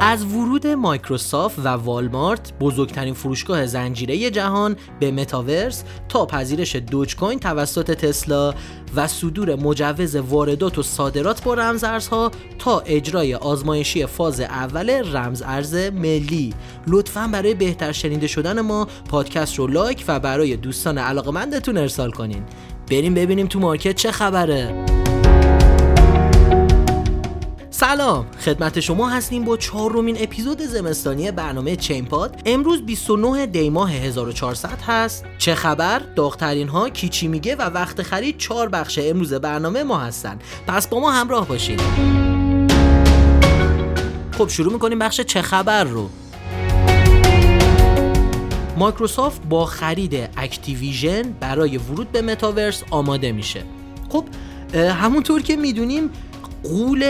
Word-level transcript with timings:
از 0.00 0.24
ورود 0.24 0.66
مایکروسافت 0.66 1.58
و 1.58 1.68
والمارت 1.68 2.52
بزرگترین 2.60 3.14
فروشگاه 3.14 3.66
زنجیره‌ای 3.66 4.30
جهان 4.30 4.76
به 5.00 5.10
متاورس 5.10 5.84
تا 6.08 6.26
پذیرش 6.26 6.76
دوج 6.76 7.16
کوین 7.16 7.38
توسط 7.38 7.90
تسلا 7.90 8.54
و 8.96 9.06
صدور 9.06 9.54
مجوز 9.54 10.16
واردات 10.16 10.78
و 10.78 10.82
صادرات 10.82 11.44
با 11.44 11.54
رمز 11.54 11.84
ارزها 11.84 12.30
تا 12.58 12.80
اجرای 12.80 13.34
آزمایشی 13.34 14.06
فاز 14.06 14.40
اول 14.40 15.16
رمز 15.16 15.42
ارز 15.42 15.74
ملی. 15.74 16.54
لطفا 16.86 17.28
برای 17.32 17.54
بهتر 17.54 17.92
شنیده 17.92 18.26
شدن 18.26 18.60
ما 18.60 18.88
پادکست 19.10 19.58
رو 19.58 19.66
لایک 19.66 20.04
و 20.08 20.20
برای 20.20 20.56
دوستان 20.56 20.98
علاقمندتون 20.98 21.76
ارسال 21.76 22.10
کنین. 22.10 22.42
بریم 22.90 23.14
ببینیم 23.14 23.46
تو 23.46 23.60
market 23.60 23.94
چه 23.94 24.12
خبره. 24.12 24.97
سلام 27.80 28.26
خدمت 28.44 28.80
شما 28.80 29.08
هستیم 29.08 29.44
با 29.44 29.56
چهارمین 29.56 30.16
اپیزود 30.20 30.62
زمستانی 30.62 31.30
برنامه 31.30 31.76
چینپاد 31.76 32.42
امروز 32.46 32.82
29 32.86 33.46
دی 33.46 33.70
ماه 33.70 33.92
1400 33.92 34.80
هست. 34.86 35.24
چه 35.38 35.54
خبر؟ 35.54 35.98
داغترین 35.98 36.68
ها 36.68 36.88
کی 36.88 37.08
چی 37.08 37.28
میگه 37.28 37.56
و 37.56 37.62
وقت 37.62 38.02
خرید 38.02 38.38
چهار 38.38 38.68
بخش 38.68 38.98
امروز 39.02 39.34
برنامه 39.34 39.82
ما 39.82 39.98
هستن. 39.98 40.38
پس 40.66 40.88
با 40.88 41.00
ما 41.00 41.12
همراه 41.12 41.48
باشید 41.48 41.80
خب 44.38 44.48
شروع 44.48 44.72
می‌کنیم 44.72 44.98
بخش 44.98 45.20
چه 45.20 45.42
خبر 45.42 45.84
رو. 45.84 46.08
مایکروسافت 48.76 49.42
با 49.48 49.64
خرید 49.64 50.28
اکتیویژن 50.36 51.22
برای 51.40 51.78
ورود 51.78 52.12
به 52.12 52.22
متاورس 52.22 52.82
آماده 52.90 53.32
میشه. 53.32 53.62
خب 54.08 54.24
همونطور 54.74 55.42
که 55.42 55.56
می‌دونیم 55.56 56.10
غول 56.62 57.04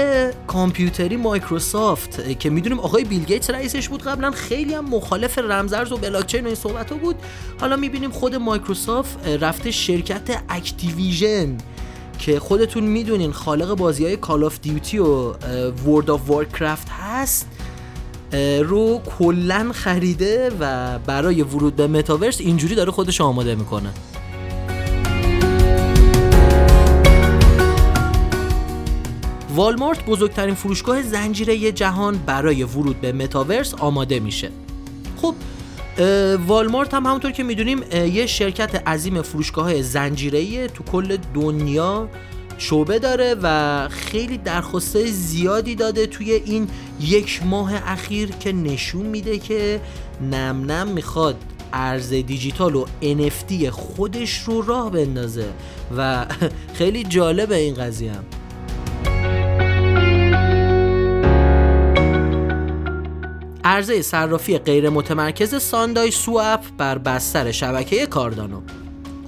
کامپیوتری 0.46 1.16
مایکروسافت 1.16 2.38
که 2.38 2.50
می‌دونیم 2.50 2.80
آقای 2.80 3.04
بیل 3.04 3.24
گیتس 3.24 3.50
رئیسش 3.50 3.88
بود. 3.88 4.02
قبلا 4.02 4.30
خیلی 4.30 4.74
هم 4.74 4.84
مخالف 4.84 5.38
رمزارز 5.38 5.92
و 5.92 5.96
بلاکچین 5.96 6.44
و 6.44 6.46
این 6.46 6.54
صحبت 6.54 6.92
ها 6.92 6.98
بود. 6.98 7.16
حالا 7.60 7.76
می‌بینیم 7.76 8.10
خود 8.10 8.34
مایکروسافت 8.34 9.28
رفته 9.28 9.70
شرکت 9.70 10.42
اکتیویژن 10.48 11.56
که 12.18 12.40
خودتون 12.40 12.84
می‌دونین 12.84 13.32
خالق 13.32 13.74
بازی 13.74 14.04
های 14.04 14.16
Call 14.16 14.44
of 14.44 14.60
Duty 14.60 14.98
و 14.98 15.32
World 15.86 16.10
of 16.10 16.20
Warcraft 16.30 16.88
هست. 16.88 17.46
رو 18.60 19.00
کلا 19.18 19.70
خریده 19.72 20.50
و 20.60 20.98
برای 20.98 21.42
ورود 21.42 21.76
به 21.76 21.86
متاورس 21.86 22.40
اینجوری 22.40 22.74
داره 22.74 22.92
خودش 22.92 23.20
آماده 23.20 23.54
می‌کنه. 23.54 23.90
والمارت 29.58 30.06
بزرگترین 30.06 30.54
فروشگاه 30.54 31.02
زنجیره 31.02 31.72
جهان 31.72 32.18
برای 32.26 32.64
ورود 32.64 33.00
به 33.00 33.12
متاورس 33.12 33.74
آماده 33.74 34.20
میشه. 34.20 34.50
خب 35.16 35.34
والمارت 36.46 36.94
هم 36.94 37.06
همونطور 37.06 37.30
که 37.30 37.42
می‌دونیم 37.42 37.82
یه 37.92 38.26
شرکت 38.26 38.88
عظیم 38.88 39.22
فروشگاه 39.22 39.82
زنجیره 39.82 40.68
تو 40.68 40.84
کل 40.84 41.16
دنیا 41.34 42.08
شعبه 42.58 42.98
داره 42.98 43.36
و 43.42 43.88
خیلی 43.88 44.38
درخواسته 44.38 45.06
زیادی 45.06 45.74
داده 45.74 46.06
توی 46.06 46.32
این 46.32 46.68
یک 47.00 47.40
ماه 47.44 47.72
اخیر 47.92 48.30
که 48.30 48.52
نشون 48.52 49.06
میده 49.06 49.38
که 49.38 49.80
نم 50.30 50.72
نم 50.72 50.88
می‌خواد 50.88 51.36
ارز 51.72 52.08
دیجیتال 52.08 52.74
و 52.74 52.86
NFT 53.02 53.66
خودش 53.66 54.38
رو 54.38 54.62
راه 54.62 54.90
بندازه 54.90 55.48
و 55.96 56.26
خیلی 56.78 57.04
جالبه 57.04 57.56
این 57.56 57.74
قضیه 57.74 58.12
هم. 58.12 58.37
عرضه 63.68 64.02
صرافی 64.02 64.58
غیر 64.58 64.90
متمرکز 64.90 65.62
ساندای 65.62 66.10
سواپ 66.10 66.60
بر 66.78 66.98
بستر 66.98 67.50
شبکه 67.50 68.06
کاردانو. 68.06 68.60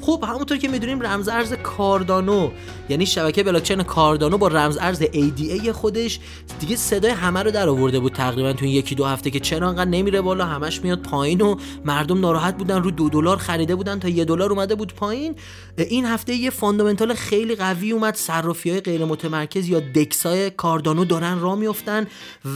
خب 0.00 0.25
همونطور 0.28 0.59
که 0.59 0.69
می‌دونیم 0.69 1.03
رمز 1.03 1.28
ارز 1.28 1.53
کاردانو 1.53 2.50
یعنی 2.88 3.06
شبکه 3.06 3.43
بلاکچین 3.43 3.83
کاردانو 3.83 4.38
با 4.38 4.49
رمز 4.49 4.78
ارز 4.81 5.03
ADA 5.03 5.69
خودش 5.69 6.21
دیگه 6.61 6.77
صدای 6.77 7.11
همه 7.11 7.43
رو 7.43 7.50
در 7.50 7.69
آورده 7.69 8.00
بود 8.00 8.12
تقریبا 8.12 8.53
تو 8.53 8.65
این 8.65 8.75
یکی 8.75 8.94
دو 8.94 9.05
هفته 9.05 9.31
که 9.31 9.41
چرا 9.41 9.69
انقدر 9.69 9.91
نمیره 9.91 10.21
بالا 10.21 10.44
همش 10.44 10.83
میاد 10.83 11.03
پایین 11.03 11.41
و 11.41 11.56
مردم 11.84 12.21
ناراحت 12.21 12.56
بودن 12.56 12.83
رو 12.83 12.91
دو 12.91 13.09
دلار 13.09 13.37
خریده 13.37 13.75
بودن 13.75 13.99
تا 13.99 14.09
یه 14.09 14.25
دلار 14.25 14.53
اومده 14.53 14.75
بود 14.75 14.94
پایین. 14.94 15.34
این 15.78 16.05
هفته 16.05 16.34
یه 16.34 16.50
فاندامنتال 16.50 17.15
خیلی 17.15 17.55
قوی 17.55 17.93
اومد 17.93 18.15
صرافی 18.15 18.71
های 18.71 18.81
غیر 18.81 19.05
متمرکز 19.05 19.69
یا 19.69 19.81
دکسای 19.81 20.50
کاردانو 20.50 21.05
دارن 21.05 21.41
راه 21.41 21.59
میافتن 21.59 22.06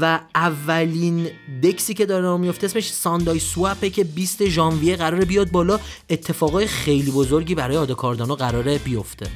و 0.01 0.21
اولین 0.35 1.27
دکسی 1.63 1.95
که 1.95 2.07
داره 2.07 2.25
راه 2.25 2.41
میفته 2.41 2.67
اسمش 2.67 2.93
ساندای 2.93 3.39
سواپه 3.39 3.91
که 3.91 4.05
20 4.05 4.49
ژانویه 4.49 4.97
قراره 4.97 5.25
بیاد 5.25 5.51
بالا. 5.51 5.81
اتفاقای 6.11 6.67
خیلی 6.67 7.11
بزرگی 7.35 7.55
برای 7.55 7.77
آد 7.77 7.93
کاردانو 7.93 8.35
قراره 8.35 8.79
بیفته. 8.79 9.27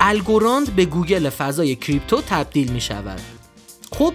الگوراند 0.00 0.76
به 0.76 0.84
گوگل 0.84 1.30
فضای 1.30 1.76
کریپتو 1.76 2.20
تبدیل 2.20 2.72
می 2.72 2.80
شود. 2.80 3.20
خب 3.92 4.12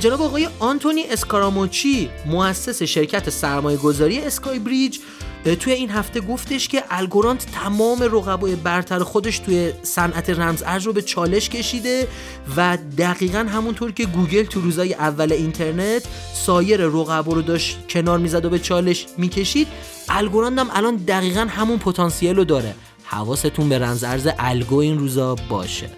جناب 0.00 0.22
آقای 0.22 0.48
آنتونی 0.58 1.04
اسکاراموچی 1.04 2.10
مؤسس 2.26 2.82
شرکت 2.82 3.30
سرمایه 3.30 3.76
گذاری 3.76 4.18
اسکای 4.20 4.58
بریج 4.58 4.98
توی 5.44 5.72
این 5.72 5.90
هفته 5.90 6.20
گفتش 6.20 6.68
که 6.68 6.84
الگوراند 6.90 7.38
تمام 7.38 8.02
رقبای 8.02 8.56
برتر 8.56 8.98
خودش 8.98 9.38
توی 9.38 9.72
صنعت 9.82 10.30
رمز 10.30 10.62
ارز 10.66 10.86
رو 10.86 10.92
به 10.92 11.02
چالش 11.02 11.48
کشیده 11.48 12.08
و 12.56 12.78
دقیقا 12.98 13.38
همونطور 13.38 13.92
که 13.92 14.04
گوگل 14.04 14.42
تو 14.42 14.60
روزای 14.60 14.94
اول 14.94 15.32
اینترنت 15.32 16.02
سایر 16.34 16.80
رقبا 16.80 17.32
رو 17.32 17.42
داشت 17.42 17.78
کنار 17.88 18.18
می‌زد 18.18 18.44
و 18.44 18.50
به 18.50 18.58
چالش 18.58 19.06
می‌کشید 19.18 19.68
الگوراند 20.08 20.58
هم 20.58 20.70
الان 20.72 20.96
دقیقا 20.96 21.40
همون 21.40 21.78
پتانسیل 21.78 22.36
رو 22.36 22.44
داره. 22.44 22.74
حواستون 23.04 23.68
به 23.68 23.78
رمز 23.78 24.04
ارز 24.04 24.28
الگو 24.38 24.76
این 24.76 24.98
روزا 24.98 25.34
باشه. 25.34 25.90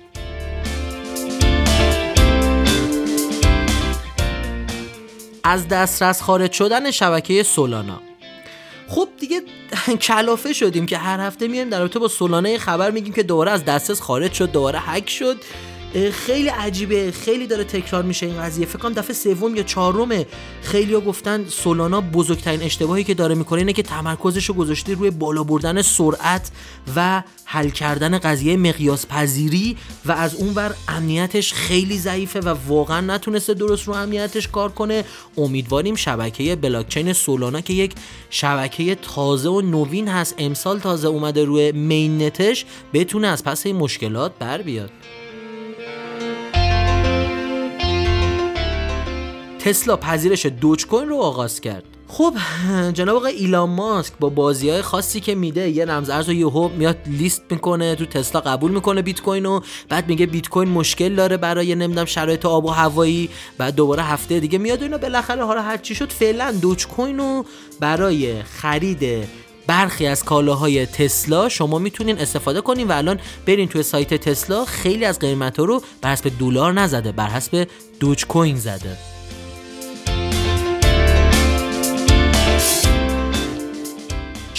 از 5.44 5.68
دسترس 5.68 6.22
خارج 6.22 6.52
شدن 6.52 6.90
شبکه 6.90 7.42
سولانا. 7.42 8.00
خب 8.88 9.08
دیگه 9.18 9.42
کلافه 10.08 10.52
شدیم 10.52 10.86
که 10.86 10.98
هر 10.98 11.20
هفته 11.20 11.48
میایم 11.48 11.68
در 11.68 11.80
رابطه 11.80 11.98
با 11.98 12.08
سولانه 12.08 12.58
خبر 12.58 12.90
میگیم 12.90 13.12
که 13.12 13.22
دوباره 13.22 13.50
از 13.50 13.64
دسترس 13.64 14.00
خارج 14.00 14.32
شد 14.32 14.52
دوباره 14.52 14.78
هک 14.78 15.10
شد. 15.10 15.36
خیلی 16.12 16.48
عجیبه 16.48 17.10
خیلی 17.10 17.46
داره 17.46 17.64
تکرار 17.64 18.02
میشه 18.02 18.26
این 18.26 18.42
قضیه. 18.42 18.66
فکر 18.66 18.78
کنم 18.78 18.92
دفعه 18.92 19.14
سوم 19.14 19.56
یا 19.56 19.62
چهارم 19.62 20.24
خیلی 20.62 20.94
ها 20.94 21.00
گفتن 21.00 21.44
سولانا 21.48 22.00
بزرگترین 22.00 22.62
اشتباهی 22.62 23.04
که 23.04 23.14
داره 23.14 23.34
می‌کنه 23.34 23.58
اینه 23.58 23.72
که 23.72 23.82
تمرکزش 23.82 24.44
رو 24.44 24.54
گذاشته 24.54 24.94
روی 24.94 25.10
بالا 25.10 25.44
بردن 25.44 25.82
سرعت 25.82 26.50
و 26.96 27.22
حل 27.44 27.68
کردن 27.68 28.18
قضیه 28.18 28.56
مقیاس 28.56 29.06
پذیری 29.06 29.76
و 30.04 30.12
از 30.12 30.34
اون 30.34 30.54
بر 30.54 30.74
امنیتش 30.88 31.52
خیلی 31.52 31.98
ضعیفه 31.98 32.40
و 32.40 32.48
واقعا 32.68 33.00
نتونسته 33.00 33.54
درست 33.54 33.88
رو 33.88 33.94
امنیتش 33.94 34.48
کار 34.48 34.72
کنه. 34.72 35.04
امیدواریم 35.36 35.94
شبکه 35.94 36.56
بلاکچین 36.56 37.12
سولانا 37.12 37.60
که 37.60 37.72
یک 37.72 37.94
شبکه 38.30 38.94
تازه 38.94 39.48
و 39.48 39.60
نوین 39.60 40.08
هست 40.08 40.34
امسال 40.38 40.78
تازه 40.78 41.08
اومده 41.08 41.44
روی 41.44 41.72
مین 41.72 42.22
نتش 42.22 42.64
بتونه 42.92 43.28
از 43.28 43.44
پس 43.44 43.66
این 43.66 43.76
مشکلات 43.76 44.32
بر 44.38 44.62
بیاد. 44.62 44.90
تسلا 49.64 49.96
پذیرش 49.96 50.46
دوج 50.46 50.86
کوین 50.86 51.08
رو 51.08 51.16
آغاز 51.16 51.60
کرد. 51.60 51.84
خب 52.08 52.34
جناب 52.92 53.16
آقای 53.16 53.34
ایلان 53.34 53.70
ماسک 53.70 54.12
با 54.20 54.28
بازی 54.28 54.70
های 54.70 54.82
خاصی 54.82 55.20
که 55.20 55.34
میده 55.34 55.70
یه 55.70 55.84
رمز 55.84 56.10
ارز 56.10 56.28
رو 56.28 56.34
یهو 56.34 56.68
میاد 56.68 56.96
لیست 57.06 57.42
می‌کنه 57.50 57.94
تو 57.94 58.04
تسلا 58.04 58.40
قبول 58.40 58.70
می‌کنه 58.70 59.02
بیت 59.02 59.20
کوین 59.20 59.46
و 59.46 59.60
بعد 59.88 60.08
میگه 60.08 60.26
بیت 60.26 60.48
کوین 60.48 60.68
مشکل 60.68 61.14
داره 61.14 61.36
برای 61.36 61.74
نمی‌دونم 61.74 62.04
شرایط 62.04 62.46
آب 62.46 62.64
و 62.64 62.68
هوایی. 62.68 63.28
بعد 63.58 63.74
دوباره 63.74 64.02
هفته 64.02 64.40
دیگه 64.40 64.58
میاد 64.58 64.82
اینو 64.82 64.98
بالاخره 64.98 65.44
حالا 65.44 65.62
هر 65.62 65.76
چی 65.76 65.94
شد 65.94 66.10
فعلا 66.10 66.52
دوج 66.52 66.86
کوین 66.86 67.18
رو 67.18 67.44
برای 67.80 68.42
خرید 68.42 69.28
برخی 69.66 70.06
از 70.06 70.24
کالاهای 70.24 70.86
تسلا 70.86 71.48
شما 71.48 71.78
می‌تونین 71.78 72.18
استفاده 72.18 72.60
کنین 72.60 72.88
و 72.88 72.92
الان 72.92 73.20
برین 73.46 73.68
توی 73.68 73.82
سایت 73.82 74.14
تسلا 74.14 74.64
خیلی 74.64 75.04
از 75.04 75.18
قیمت 75.18 75.58
رو 75.58 75.82
بر 76.02 76.12
حسب 76.12 76.32
دلار 76.40 76.72
نزده 76.72 77.12
بر 77.12 77.28
حسب 77.28 77.68
دوج 78.00 78.26
کوین 78.26 78.56
زده. 78.56 79.13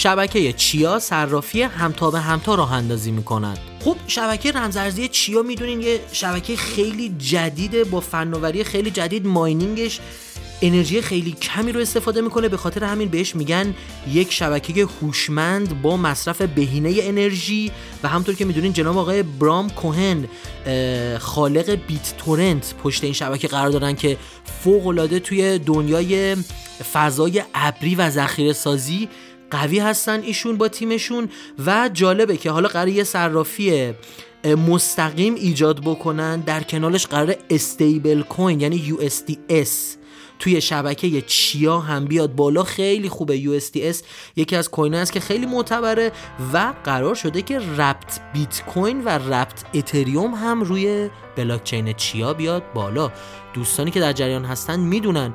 شبکه 0.06 0.52
چیا 0.52 0.98
صرافی 0.98 1.62
همتا 1.62 2.10
به 2.10 2.20
همتا 2.20 2.54
راه 2.54 2.72
اندازی 2.72 3.10
می‌کنند 3.10 3.58
خب 3.84 3.96
شبکه 4.06 4.52
رمزارزی 4.52 5.08
چیا 5.08 5.42
می‌دونین 5.42 5.80
یه 5.80 6.00
شبکه 6.12 6.56
خیلی 6.56 7.14
جدیده 7.18 7.84
با 7.84 8.00
فناوری 8.00 8.64
خیلی 8.64 8.90
جدید 8.90 9.26
ماینینگش 9.26 10.00
انرژی 10.62 11.02
خیلی 11.02 11.32
کمی 11.32 11.72
رو 11.72 11.80
استفاده 11.80 12.20
می‌کنه. 12.20 12.48
به 12.48 12.56
خاطر 12.56 12.84
همین 12.84 13.08
بهش 13.08 13.36
میگن 13.36 13.74
یک 14.12 14.32
شبکه 14.32 14.86
هوشمند 15.02 15.82
با 15.82 15.96
مصرف 15.96 16.42
بهینه 16.42 16.94
انرژی 17.00 17.72
و 18.02 18.08
همطور 18.08 18.34
که 18.34 18.44
می‌دونین 18.44 18.72
جناب 18.72 18.98
آقای 18.98 19.22
برام 19.22 19.70
کوهن 19.70 20.28
خالق 21.18 21.70
بیت 21.70 22.14
تورنت 22.18 22.74
پشت 22.82 23.04
این 23.04 23.12
شبکه 23.12 23.48
قرار 23.48 23.70
دارن 23.70 23.94
که 23.94 24.16
فوق 24.64 24.86
العاده 24.86 25.18
توی 25.18 25.58
دنیای 25.58 26.36
فضای 26.92 27.42
ابری 27.54 27.94
و 27.94 28.10
ذخیره 28.10 28.52
سازی 28.52 29.08
قوی 29.50 29.78
هستن 29.78 30.20
ایشون 30.22 30.56
با 30.56 30.68
تیمشون 30.68 31.28
و 31.66 31.90
جالبه 31.92 32.36
که 32.36 32.50
حالا 32.50 32.68
قرار 32.68 32.88
یه 32.88 33.04
صرافی 33.04 33.94
مستقیم 34.44 35.34
ایجاد 35.34 35.80
بکنن 35.80 36.40
در 36.40 36.62
کنالش 36.62 37.06
قرار 37.06 37.36
استیبل 37.50 38.22
کوین 38.22 38.60
یعنی 38.60 38.96
USDS 38.98 39.96
توی 40.38 40.60
شبکه 40.60 41.22
چیا 41.22 41.78
هم 41.78 42.04
بیاد 42.04 42.34
بالا 42.34 42.62
خیلی 42.62 43.08
خوبه. 43.08 43.60
USDS 43.60 43.96
یکی 44.36 44.56
از 44.56 44.70
کوین 44.70 44.94
است 44.94 45.12
که 45.12 45.20
خیلی 45.20 45.46
معتبره 45.46 46.12
و 46.52 46.72
قرار 46.84 47.14
شده 47.14 47.42
که 47.42 47.58
رپت 47.58 48.20
بیت 48.32 48.62
کوین 48.66 49.04
و 49.04 49.08
رپت 49.08 49.64
اتریوم 49.74 50.34
هم 50.34 50.60
روی 50.60 51.10
بلاکچین 51.36 51.92
چیا 51.92 52.34
بیاد 52.34 52.72
بالا. 52.74 53.12
دوستانی 53.54 53.90
که 53.90 54.00
در 54.00 54.12
جریان 54.12 54.44
هستن 54.44 54.80
می‌دونن 54.80 55.34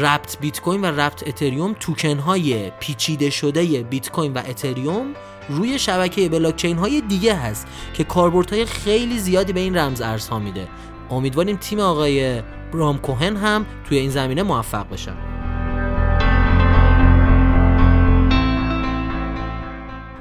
رپت 0.00 0.38
بیت 0.40 0.60
کوین 0.60 0.80
و 0.80 0.86
رپت 0.86 1.28
اتریوم 1.28 1.76
توکن 1.80 2.18
های 2.18 2.70
پیچیده 2.70 3.30
شده 3.30 3.82
بیت 3.82 4.10
کوین 4.10 4.32
و 4.32 4.42
اتریوم 4.48 5.14
روی 5.48 5.78
شبکه 5.78 6.28
بلاکچین 6.28 6.78
های 6.78 7.00
دیگه 7.00 7.34
هست 7.34 7.66
که 7.94 8.06
های 8.50 8.64
خیلی 8.64 9.18
زیادی 9.18 9.52
به 9.52 9.60
این 9.60 9.76
رمز 9.76 10.00
ارزها 10.00 10.38
میده. 10.38 10.68
امیدواریم 11.10 11.56
تیم 11.56 11.80
آقای 11.80 12.42
برام 12.72 12.98
کوهن 12.98 13.36
هم 13.36 13.66
توی 13.88 13.98
این 13.98 14.10
زمینه 14.10 14.42
موفق 14.42 14.90
بشن 14.90 15.16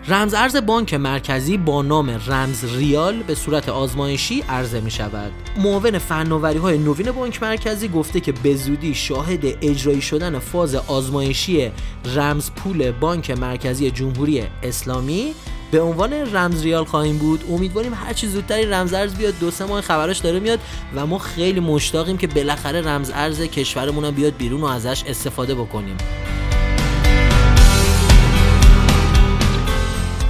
رمز 0.10 0.34
ارز 0.34 0.56
بانک 0.56 0.94
مرکزی 0.94 1.58
با 1.58 1.82
نام 1.82 2.10
رمز 2.28 2.76
ریال 2.76 3.24
به 3.24 3.36
صورت 3.36 3.70
آزمایشی 3.70 4.42
عرضه 4.50 4.80
می 4.82 4.92
شود. 4.92 5.32
معاون 5.58 5.98
فناوری 5.98 6.58
های 6.58 6.78
نوین 6.78 7.12
بانک 7.12 7.44
مرکزی 7.44 7.88
گفته 7.88 8.20
که 8.20 8.32
به 8.32 8.56
زودی 8.56 8.94
شاهد 8.94 9.46
اجرایی 9.62 10.02
شدن 10.02 10.40
فاز 10.40 10.76
آزمایشی 10.76 11.72
رمز 12.16 12.52
پول 12.52 12.92
بانک 12.92 13.32
مرکزی 13.32 13.92
جمهوری 13.92 14.44
اسلامی 14.64 15.34
به 15.72 15.81
عنوان 15.81 16.14
رمز 16.14 16.64
ریال 16.64 16.86
خواهیم 16.86 17.18
بود 17.18 17.44
امیدواریم 17.50 17.94
هر 17.94 18.14
چی 18.14 18.28
زودتر 18.28 18.66
رمز 18.66 18.94
ارز 18.94 19.16
بیاد. 19.16 19.40
دو 19.40 19.52
سه 19.52 19.66
ماه 19.66 19.81
خبرش 19.81 20.18
داره 20.18 20.40
میاد 20.40 20.60
و 20.96 21.06
ما 21.06 21.18
خیلی 21.18 21.60
مشتاقیم 21.60 22.18
که 22.18 22.28
بالاخره 22.28 22.81
رمز 22.81 23.12
ارز 23.14 23.42
کشورمون 23.42 24.12
بیاد 24.12 24.38
بیرون 24.38 24.62
و 24.62 24.66
ازش 24.66 25.04
استفاده 25.08 25.56
بکنیم. 25.56 25.98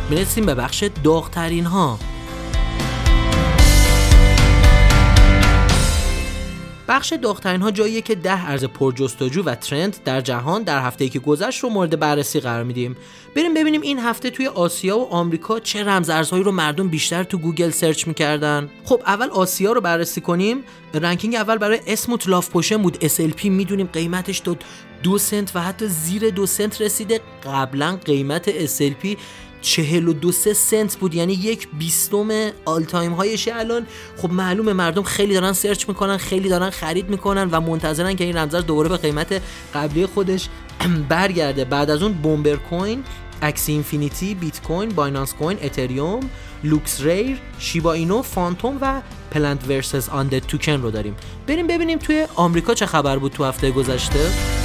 می‌رسیم 0.09 0.45
به 0.45 0.55
بخش 0.55 0.83
داغترین 1.03 1.65
ها 1.65 1.99
بخش 6.87 7.13
داغترین 7.13 7.61
ها 7.61 7.71
جاییه 7.71 8.01
که 8.01 8.15
ده 8.15 8.49
ارز 8.49 8.65
پرجستجو 8.65 9.43
و 9.43 9.55
trend 9.55 9.97
در 10.05 10.21
جهان 10.21 10.63
در 10.63 10.81
هفته 10.81 11.09
که 11.09 11.19
گذشت 11.19 11.63
رو 11.63 11.69
مورد 11.69 11.99
بررسی 11.99 12.39
قرار 12.39 12.63
میدیم. 12.63 12.95
بریم 13.35 13.53
ببینیم 13.53 13.81
این 13.81 13.99
هفته 13.99 14.29
توی 14.29 14.47
آسیا 14.47 14.97
و 14.97 15.13
آمریکا 15.13 15.59
چه 15.59 15.83
رمز 15.83 16.09
ارزهایی 16.09 16.43
رو 16.43 16.51
مردم 16.51 16.87
بیشتر 16.87 17.23
تو 17.23 17.37
گوگل 17.37 17.69
search 17.69 18.07
می‌کردن. 18.07 18.69
خب 18.83 19.01
اول 19.05 19.29
آسیا 19.29 19.71
رو 19.71 19.81
بررسی 19.81 20.21
کنیم. 20.21 20.63
ranking 20.93 21.35
اول 21.35 21.57
برای 21.57 21.79
Smooth 21.87 22.27
Love 22.27 22.49
Potion 22.49 22.77
بود. 22.77 22.97
SLP 23.05 23.45
می‌دونیم 23.45 23.89
قیمتش 23.93 24.37
داد 24.37 24.63
دو 25.03 25.17
سنت 25.17 25.55
و 25.55 25.61
حتی 25.61 25.87
زیر 25.87 26.29
دو 26.29 26.45
سنت 26.45 26.81
رسیده. 26.81 27.21
قبلا 27.45 27.99
قیمت 28.05 28.65
SLP 28.67 29.17
چهل 29.61 30.07
و 30.07 30.13
دو 30.13 30.31
سه 30.31 30.53
سنت 30.53 30.95
بود 30.95 31.15
یعنی 31.15 31.33
یک 31.33 31.67
بیستم 31.79 32.27
all 32.65 32.83
time 32.83 33.13
high 33.13 33.37
شه 33.37 33.55
الان. 33.55 33.87
خب 34.17 34.31
معلومه 34.31 34.73
مردم 34.73 35.03
خیلی 35.03 35.33
دارن 35.33 35.53
search 35.53 35.87
می‌کنن 35.87 36.17
خیلی 36.17 36.49
دارن 36.49 36.69
خرید 36.69 37.09
می‌کنن 37.09 37.49
و 37.51 37.61
منتظرن 37.61 38.15
که 38.15 38.23
این 38.23 38.37
رمزارز 38.37 38.61
دوباره 38.61 38.89
به 38.89 38.97
قیمت 38.97 39.41
قبلی 39.73 40.05
خودش 40.05 40.49
برگرده. 41.09 41.65
بعد 41.65 41.89
از 41.89 42.03
اون 42.03 42.13
Bomber 42.13 42.55
Coin 42.55 43.03
Axie 43.41 43.71
Infinity 43.71 44.35
بیت 44.35 44.61
کوین 44.61 44.89
Binance 44.89 45.33
Coin 45.33 45.57
اتریوم 45.61 46.19
LooksRare 46.63 47.37
شیبا 47.59 47.93
اینو 47.93 48.21
فانتوم 48.21 48.77
و 48.81 49.01
Plant 49.31 49.67
versus 49.67 50.09
Undead 50.09 50.39
Token 50.39 50.81
رو 50.81 50.91
داریم. 50.91 51.15
بریم 51.47 51.67
ببینیم 51.67 51.99
توی 51.99 52.27
آمریکا 52.35 52.73
چه 52.73 52.85
خبر 52.85 53.17
بود 53.17 53.31
تو 53.31 53.45
هفته 53.45 53.71
گذشته. 53.71 54.56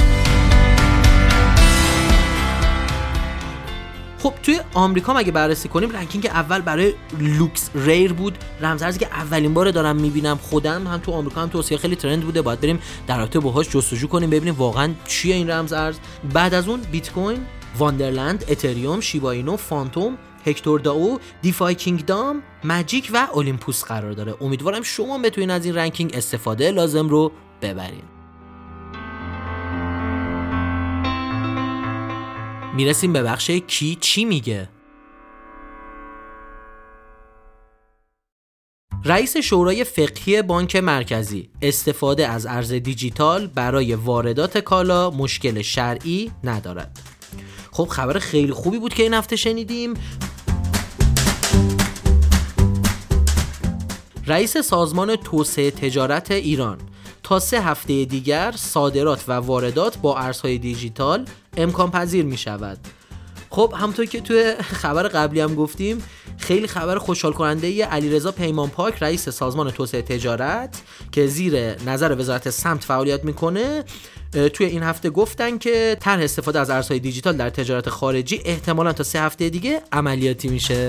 خب 4.22 4.34
توی 4.42 4.60
آمریکا 4.74 5.14
اگه 5.14 5.32
بررسی 5.32 5.68
کنیم 5.68 5.90
ranking 5.90 6.26
اول 6.26 6.60
برای 6.60 6.94
LooksRare 7.18 8.12
بود. 8.12 8.38
رمزارزی 8.60 8.98
که 8.98 9.06
اولین 9.06 9.54
بار 9.54 9.70
دارم 9.70 9.96
می‌بینم 9.96 10.36
خودم 10.36 10.86
هم 10.86 10.98
تو 10.98 11.12
آمریکا 11.12 11.40
هم 11.40 11.48
توی 11.48 11.63
آسیا 11.63 11.78
خیلی 11.78 11.96
trend 11.96 12.24
بوده. 12.24 12.42
باید 12.42 12.60
بریم 12.60 12.78
در 13.06 13.18
رابطه 13.18 13.40
باهاش 13.40 13.68
جستجو 13.68 14.06
کنیم 14.06 14.30
ببینیم 14.30 14.54
واقعا 14.54 14.92
چیه 15.06 15.34
این 15.34 15.50
رمز 15.50 15.72
ارز 15.72 15.98
بعد 16.32 16.54
از 16.54 16.68
اون 16.68 16.80
بیت 16.80 17.12
کوین 17.12 17.38
Wonderland 17.78 18.44
اتریوم 18.48 19.00
شیبا 19.00 19.32
اینو 19.32 19.56
فانتوم 19.56 20.18
Hector 20.46 20.80
DAO 20.80 21.18
DeFi 21.42 21.74
Kingdom 21.74 22.42
Magic 22.64 23.10
و 23.14 23.16
اولیمپوس 23.16 23.84
قرار 23.84 24.12
داره. 24.12 24.34
امیدوارم 24.40 24.82
شما 24.82 25.18
بتونین 25.18 25.50
از 25.50 25.64
این 25.64 25.74
ranking 25.74 26.14
استفاده 26.14 26.70
لازم 26.70 27.08
رو 27.08 27.32
ببرین. 27.62 28.02
می‌رسیم 32.74 33.12
به 33.12 33.22
بخش 33.22 33.50
کی 33.50 33.98
چی 34.00 34.24
میگه. 34.24 34.68
رئیس 39.04 39.36
شورای 39.36 39.84
فقهی 39.84 40.42
بانک 40.42 40.76
مرکزی 40.76 41.50
استفاده 41.62 42.28
از 42.28 42.46
ارز 42.46 42.72
دیجیتال 42.72 43.46
برای 43.46 43.94
واردات 43.94 44.58
کالا 44.58 45.10
مشکل 45.10 45.62
شرعی 45.62 46.32
ندارد. 46.44 46.98
خب 47.72 47.84
خبر 47.84 48.18
خیلی 48.18 48.52
خوبی 48.52 48.78
بود 48.78 48.94
که 48.94 49.02
این 49.02 49.14
هفته 49.14 49.36
شنیدیم. 49.36 49.94
رئیس 54.26 54.58
سازمان 54.58 55.16
توسعه 55.16 55.70
تجارت 55.70 56.30
ایران 56.30 56.78
تا 57.32 57.38
سه 57.38 57.62
هفته 57.62 58.04
دیگر 58.04 58.54
صادرات 58.56 59.24
و 59.28 59.32
واردات 59.32 59.98
با 59.98 60.18
ارزهای 60.18 60.58
دیجیتال 60.58 61.24
امکان 61.56 61.90
پذیر 61.90 62.24
می 62.24 62.38
شود. 62.38 62.78
خب 63.50 63.74
همطور 63.76 64.04
که 64.04 64.20
توی 64.20 64.54
خبر 64.54 65.02
قبلی 65.02 65.40
هم 65.40 65.54
گفتیم 65.54 66.02
خیلی 66.38 66.66
خبر 66.66 66.98
خوشحال 66.98 67.32
کننده 67.32 67.66
ای 67.66 67.82
علیرضا 67.82 68.32
پیمان 68.32 68.68
پاک 68.68 69.02
رئیس 69.02 69.28
سازمان 69.28 69.70
توسعه 69.70 70.02
تجارت 70.02 70.82
که 71.12 71.26
زیر 71.26 71.82
نظر 71.82 72.16
وزارت 72.18 72.50
سمت 72.50 72.84
فعالیت 72.84 73.24
می‌کنه 73.24 73.84
توی 74.52 74.66
این 74.66 74.82
هفته 74.82 75.10
گفتن 75.10 75.58
که 75.58 75.96
طرح 76.00 76.22
استفاده 76.22 76.60
از 76.60 76.70
ارزهای 76.70 77.00
دیجیتال 77.00 77.36
در 77.36 77.50
تجارت 77.50 77.88
خارجی 77.88 78.40
احتمالا 78.44 78.92
تا 78.92 79.04
سه 79.04 79.20
هفته 79.20 79.48
دیگه 79.48 79.82
عملیاتی 79.92 80.48
میشه. 80.48 80.88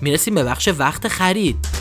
می‌رسیم 0.00 0.34
به 0.34 0.44
بخش 0.44 0.68
وقت 0.78 1.08
خرید. 1.08 1.79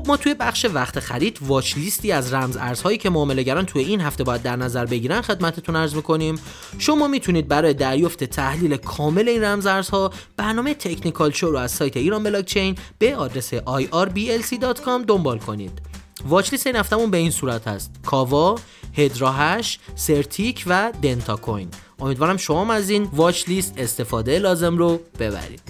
خب 0.00 0.06
ما 0.06 0.16
توی 0.16 0.34
بخش 0.34 0.66
وقت 0.74 1.00
خرید 1.00 1.38
واچ 1.42 1.76
لیستی 1.76 2.12
از 2.12 2.34
رمز 2.34 2.56
ارزهایی 2.56 2.98
که 2.98 3.10
معاملهگران 3.10 3.66
توی 3.66 3.84
این 3.84 4.00
هفته 4.00 4.24
باید 4.24 4.42
در 4.42 4.56
نظر 4.56 4.86
بگیرن 4.86 5.20
خدمتتون 5.20 5.76
عرض 5.76 5.94
می‌کنیم. 5.94 6.40
شما 6.78 7.08
می‌تونید 7.08 7.48
برای 7.48 7.74
دریافت 7.74 8.24
تحلیل 8.24 8.76
کامل 8.76 9.28
این 9.28 9.44
رمز 9.44 9.66
ارزها 9.66 10.10
برنامه 10.36 10.74
تکنیکال 10.74 11.30
شو 11.30 11.50
رو 11.50 11.58
از 11.58 11.70
سایت 11.70 11.96
ایران 11.96 12.22
بلاکچین 12.22 12.74
به 12.98 13.16
آدرس 13.16 13.54
irblc.com 13.54 15.04
دنبال 15.06 15.38
کنید. 15.38 15.82
واچ 16.28 16.52
لیست 16.52 16.66
این 16.66 16.76
هفتهمون 16.76 17.10
به 17.10 17.16
این 17.16 17.30
صورت 17.30 17.68
هست. 17.68 17.90
کاوا، 18.06 18.54
هدراهش، 18.96 19.78
سرتیک 19.94 20.64
و 20.66 20.92
دنتا 21.02 21.36
کوین 21.36 21.68
امیدوارم 21.98 22.36
شما 22.36 22.72
از 22.72 22.90
این 22.90 23.08
واچ 23.12 23.48
لیست 23.48 23.74
استفاده 23.76 24.38
لازم 24.38 24.78
رو 24.78 25.00
ببرید. 25.18 25.69